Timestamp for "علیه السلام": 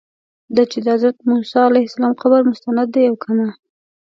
1.69-2.13